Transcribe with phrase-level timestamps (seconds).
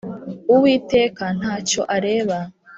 [0.53, 2.37] Uwiteka nta cyo areba